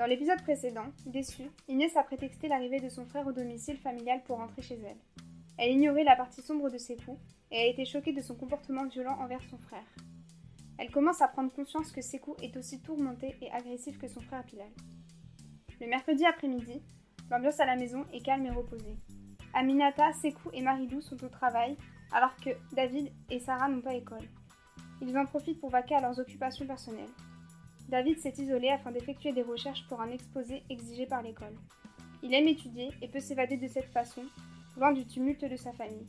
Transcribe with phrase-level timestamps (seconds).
[0.00, 4.38] Dans l'épisode précédent, déçue, Inès a prétexté l'arrivée de son frère au domicile familial pour
[4.38, 4.96] rentrer chez elle.
[5.58, 8.86] Elle ignorait la partie sombre de ses coups et a été choquée de son comportement
[8.86, 9.84] violent envers son frère.
[10.78, 14.42] Elle commence à prendre conscience que Sekou est aussi tourmenté et agressif que son frère
[14.44, 14.70] Bilal.
[15.82, 16.80] Le mercredi après-midi,
[17.30, 18.96] l'ambiance à la maison est calme et reposée.
[19.52, 21.76] Aminata, Sekou et Marilou sont au travail,
[22.10, 24.26] alors que David et Sarah n'ont pas école.
[25.02, 27.12] Ils en profitent pour vaquer à leurs occupations personnelles.
[27.90, 31.56] David s'est isolé afin d'effectuer des recherches pour un exposé exigé par l'école.
[32.22, 34.22] Il aime étudier et peut s'évader de cette façon,
[34.76, 36.06] loin du tumulte de sa famille.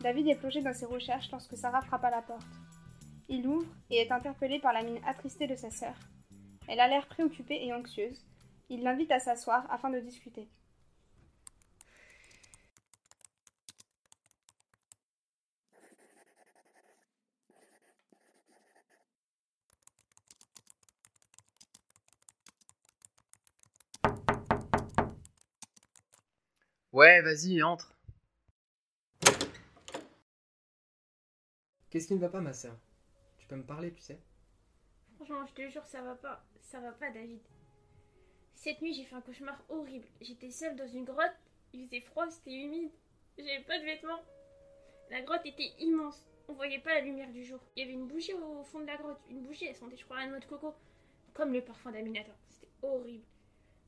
[0.00, 2.46] David est plongé dans ses recherches lorsque Sarah frappe à la porte.
[3.28, 5.94] Il ouvre et est interpellé par la mine attristée de sa sœur.
[6.66, 8.24] Elle a l'air préoccupée et anxieuse.
[8.70, 10.48] Il l'invite à s'asseoir afin de discuter.
[26.92, 27.94] Ouais, vas-y, entre.
[31.88, 32.76] Qu'est-ce qui ne va pas, ma sœur?
[33.38, 34.20] Tu peux me parler, tu sais?
[35.16, 36.44] Franchement, je te jure, ça va pas.
[36.60, 37.40] Ça va pas, David.
[38.54, 40.06] Cette nuit, j'ai fait un cauchemar horrible.
[40.20, 41.32] J'étais seule dans une grotte.
[41.72, 42.90] Il faisait froid, c'était humide.
[43.38, 44.22] J'avais pas de vêtements.
[45.10, 46.22] La grotte était immense.
[46.46, 47.60] On voyait pas la lumière du jour.
[47.74, 49.20] Il y avait une bougie au fond de la grotte.
[49.30, 50.74] Une bougie, elle sentait, je crois, la noix de coco.
[51.32, 52.32] Comme le parfum d'Aminata.
[52.50, 53.24] C'était horrible.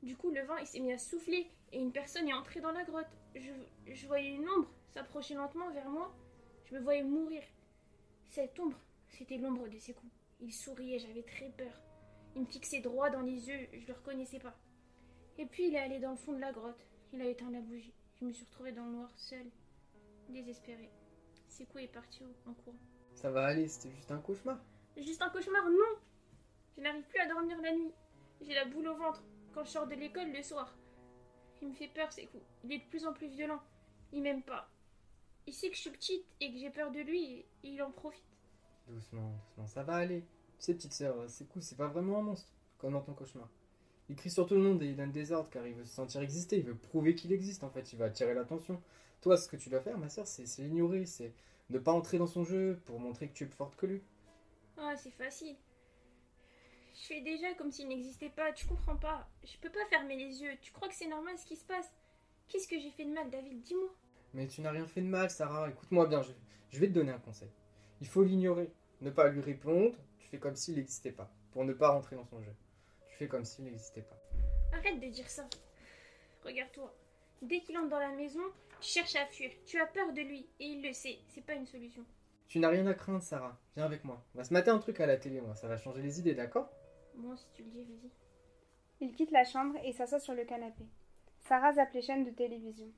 [0.03, 2.73] Du coup, le vent, il s'est mis à souffler et une personne est entrée dans
[2.73, 3.07] la grotte.
[3.35, 3.51] Je,
[3.93, 6.15] je voyais une ombre s'approcher lentement vers moi.
[6.67, 7.43] Je me voyais mourir.
[8.31, 8.79] Cette ombre,
[9.09, 10.07] c'était l'ombre de Sekou.
[10.41, 11.73] Il souriait, j'avais très peur.
[12.37, 14.57] Il me fixait droit dans les yeux, je le reconnaissais pas.
[15.39, 16.87] Et puis il est allé dans le fond de la grotte.
[17.13, 17.95] Il a éteint la bougie.
[18.21, 19.51] Je me suis retrouvée dans le noir, seule,
[20.29, 20.91] désespérée.
[21.49, 22.77] Sekou est parti en courant.
[23.15, 24.59] Ça va aller, c'était juste un cauchemar.
[24.97, 25.99] Juste un cauchemar, non
[26.77, 27.93] Je n'arrive plus à dormir la nuit.
[28.41, 29.23] J'ai la boule au ventre
[29.55, 30.77] quand je sors de l'école le soir.
[31.63, 32.41] Il me fait peur, Sekou.
[32.65, 33.61] Il est de plus en plus violent.
[34.13, 34.69] Il m'aime pas.
[35.47, 37.91] Il sait que je suis petite et que j'ai peur de lui et il en
[37.91, 38.25] profite.
[38.89, 40.21] Doucement, doucement, ça va aller.
[40.59, 43.49] Tu sais, petite sœur, c'est cool, c'est pas vraiment un monstre, comme dans ton cauchemar.
[44.09, 45.95] Il crie sur tout le monde et il donne des ordres car il veut se
[45.95, 48.83] sentir exister, il veut prouver qu'il existe en fait, il va attirer l'attention.
[49.23, 51.33] Toi, ce que tu dois faire, ma sœur, c'est l'ignorer, c'est
[51.71, 54.03] ne pas entrer dans son jeu pour montrer que tu es plus forte que lui.
[54.77, 55.57] Ah, c'est facile.
[56.95, 59.29] Je fais déjà comme s'il n'existait pas, tu comprends pas.
[59.43, 61.93] Je peux pas fermer les yeux, tu crois que c'est normal ce qui se passe?
[62.49, 63.63] Qu'est-ce que j'ai fait de mal, David?
[63.63, 63.93] Dis-moi.
[64.33, 66.33] Mais tu n'as rien fait de mal, Sarah, écoute-moi bien, je,
[66.71, 67.51] je vais te donner un conseil.
[68.01, 71.73] Il faut l'ignorer, ne pas lui répondre, tu fais comme s'il n'existait pas, pour ne
[71.73, 72.55] pas rentrer dans son jeu.
[73.09, 74.19] Tu fais comme s'il n'existait pas.
[74.73, 75.49] Arrête de dire ça.
[76.45, 76.95] Regarde-toi.
[77.43, 78.43] Dès qu'il entre dans la maison,
[78.81, 79.51] tu cherches à fuir.
[79.67, 81.19] Tu as peur de lui et il le sait.
[81.29, 82.05] C'est pas une solution.
[82.49, 83.59] Tu n'as rien à craindre, Sarah.
[83.77, 84.25] Viens avec moi.
[84.35, 85.55] On va se mater un truc à la télé, moi.
[85.55, 86.71] Ça va changer les idées, d'accord?
[87.17, 88.11] Moi, si tu le dis, vas-y.
[89.01, 90.85] Il quitte la chambre et s'assoit sur le canapé.
[91.41, 92.91] Sarah zappe les chaînes de télévision.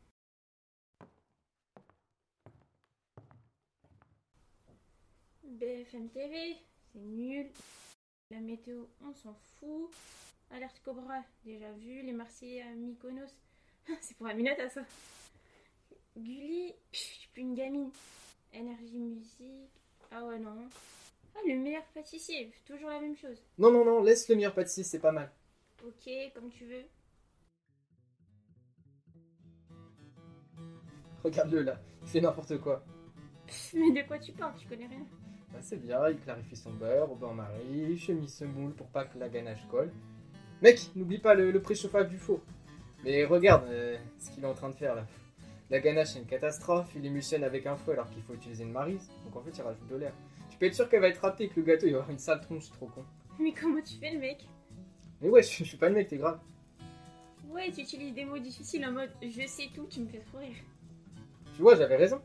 [5.42, 6.56] BFM TV,
[6.92, 7.50] c'est nul.
[8.30, 9.90] La météo, on s'en fout.
[10.50, 12.02] Alerte Cobra, déjà vu.
[12.02, 13.34] Les Marseillais à Mykonos,
[14.00, 14.82] c'est pour Aminata ça.
[16.16, 17.90] Gulli, je suis plus une gamine.
[18.52, 20.68] Énergie musique, ah ouais non.
[21.36, 23.44] Ah, le meilleur pâtissier, toujours la même chose.
[23.58, 25.30] Non, non, non, laisse le meilleur pâtissier, c'est pas mal.
[25.84, 26.84] Ok, comme tu veux.
[31.22, 32.84] Regarde-le là, il fait n'importe quoi.
[33.74, 34.54] Mais de quoi tu parles?
[34.58, 35.06] Tu connais rien.
[35.52, 39.28] Bah, c'est bien, il clarifie son beurre au bain-marie, chemise semoule pour pas que la
[39.28, 39.92] ganache colle.
[40.62, 42.40] Mec, n'oublie pas le, le préchauffage du four.
[43.04, 45.06] Mais regarde euh, ce qu'il est en train de faire là.
[45.68, 48.72] La ganache c'est une catastrophe, il émulsionne avec un fouet alors qu'il faut utiliser une
[48.72, 49.10] marise.
[49.24, 50.14] Donc en fait il rajoute de l'air.
[50.56, 52.10] Tu peux être sûr qu'elle va être ratée et que le gâteau il va avoir
[52.10, 53.04] une sale tronche, c'est trop con.
[53.38, 54.48] Mais comment tu fais le mec
[55.20, 56.40] Mais ouais, je, je suis pas le mec, t'es grave.
[57.50, 60.38] Ouais, tu utilises des mots difficiles en mode je sais tout, tu me fais trop
[60.38, 60.56] rire.
[61.54, 62.22] Tu vois, j'avais raison.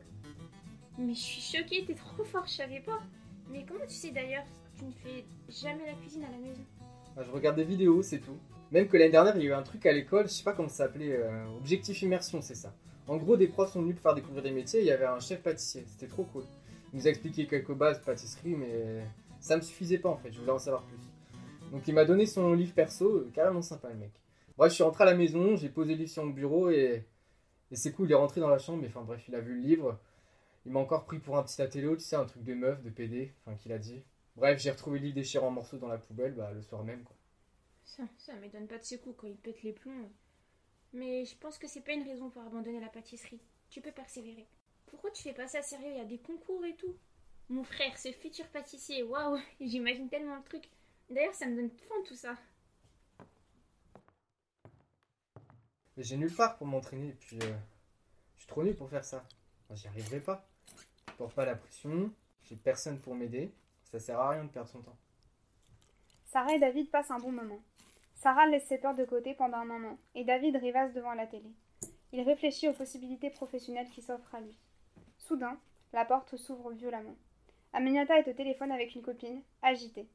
[0.96, 3.02] Mais je suis choquée, t'es trop fort, je savais pas.
[3.50, 4.44] Mais comment tu sais d'ailleurs
[4.78, 6.62] Tu ne fais jamais la cuisine à la maison.
[7.14, 8.38] Bah, je regarde des vidéos, c'est tout.
[8.70, 10.54] Même que l'année dernière, il y a eu un truc à l'école, je sais pas
[10.54, 12.74] comment ça s'appelait, euh, Objectif Immersion, c'est ça.
[13.06, 15.20] En gros, des profs sont venus pour faire découvrir des métiers, il y avait un
[15.20, 16.44] chef pâtissier, c'était trop cool.
[16.92, 19.04] Il nous a expliqué quelques bases pâtisserie, mais
[19.40, 20.98] ça me suffisait pas en fait, je voulais en savoir plus.
[21.70, 24.12] Donc il m'a donné son livre perso, euh, carrément sympa le mec.
[24.58, 27.06] Bref, je suis rentré à la maison, j'ai posé le livre sur mon bureau et,
[27.70, 29.54] et c'est cool, il est rentré dans la chambre, mais enfin bref, il a vu
[29.54, 29.98] le livre.
[30.66, 32.90] Il m'a encore pris pour un petit athélo, tu sais, un truc de meuf, de
[32.90, 34.02] PD, enfin qu'il a dit.
[34.36, 37.02] Bref, j'ai retrouvé le livre déchiré en morceaux dans la poubelle, bah le soir même
[37.02, 37.16] quoi.
[37.84, 40.10] Ça, ça m'étonne pas de coup quand il pète les plombs.
[40.92, 43.40] Mais je pense que c'est pas une raison pour abandonner la pâtisserie.
[43.70, 44.46] Tu peux persévérer.
[44.92, 46.94] Pourquoi tu fais pas ça sérieux Il y a des concours et tout.
[47.48, 50.68] Mon frère, ce futur pâtissier, waouh, j'imagine tellement le truc.
[51.10, 52.36] D'ailleurs, ça me donne faim tout ça.
[55.96, 57.56] Mais j'ai nulle part pour m'entraîner, et puis euh,
[58.36, 59.24] je suis trop nul pour faire ça.
[59.64, 60.46] Enfin, J'y arriverai pas.
[61.08, 62.12] Je porte pas la pression,
[62.44, 63.52] j'ai personne pour m'aider,
[63.90, 64.96] ça sert à rien de perdre son temps.
[66.26, 67.60] Sarah et David passent un bon moment.
[68.14, 71.50] Sarah laisse ses peurs de côté pendant un moment, et David rêvasse devant la télé.
[72.12, 74.58] Il réfléchit aux possibilités professionnelles qui s'offrent à lui.
[75.22, 75.56] Soudain,
[75.92, 77.14] la porte s'ouvre violemment.
[77.72, 80.08] Aminata est au téléphone avec une copine, agitée.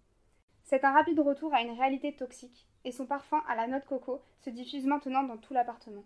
[0.66, 3.86] C'est un rapide retour à une réalité toxique, et son parfum à la noix de
[3.86, 6.04] coco se diffuse maintenant dans tout l'appartement.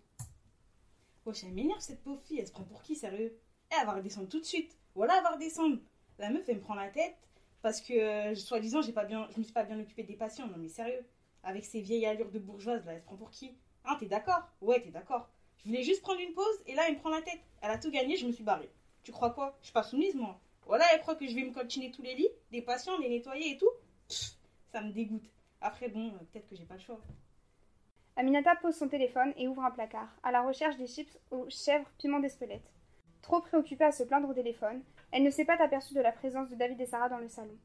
[1.26, 3.36] Wesh, elle m'énerve cette pauvre fille, elle se prend pour qui, sérieux?
[3.72, 4.78] Eh, elle va redescendre tout de suite.
[4.94, 5.78] Voilà, elle va redescendre.
[6.20, 7.16] La meuf, elle me prend la tête
[7.60, 10.46] parce que, euh, soi-disant, j'ai pas je me suis pas bien occupée des patients.
[10.46, 11.04] Non, mais sérieux,
[11.42, 13.56] avec ces vieilles allures de bourgeoise, là, elle se prend pour qui?
[13.84, 14.48] Hein, t'es d'accord?
[14.60, 15.28] Ouais, t'es d'accord.
[15.58, 17.40] Je voulais juste prendre une pause et là, elle me prend la tête.
[17.62, 18.70] Elle a tout gagné, je me suis barrée.
[19.02, 19.56] Tu crois quoi?
[19.60, 20.40] Je suis pas soumise, moi.
[20.66, 23.52] Voilà, elle croit que je vais me coltiner tous les lits, des patients, les nettoyer
[23.52, 23.70] et tout.
[24.08, 25.28] Ça me dégoûte.
[25.60, 27.00] Après, bon, euh, peut-être que j'ai pas le choix.
[28.16, 31.90] Aminata pose son téléphone et ouvre un placard, à la recherche des chips aux chèvres
[31.98, 32.70] piment d'Espelette.
[33.22, 34.82] Trop préoccupée à se plaindre au téléphone,
[35.12, 37.56] elle ne s'est pas aperçue de la présence de David et Sarah dans le salon.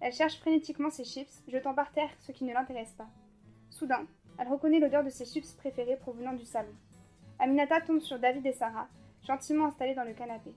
[0.00, 3.08] Elle cherche frénétiquement ses chips, jetant par terre ce qui ne l'intéresse pas.
[3.68, 4.06] Soudain,
[4.38, 6.74] elle reconnaît l'odeur de ses chips préférés provenant du salon.
[7.38, 8.88] Aminata tombe sur David et Sarah,
[9.22, 10.54] gentiment installés dans le canapé.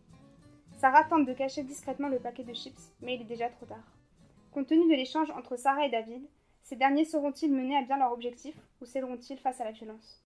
[0.84, 3.88] Sarah tente de cacher discrètement le paquet de chips, mais il est déjà trop tard.
[4.52, 6.28] Compte tenu de l'échange entre Sarah et David,
[6.62, 10.26] ces derniers sauront-ils mener à bien leur objectif ou céderont-ils face à la violence?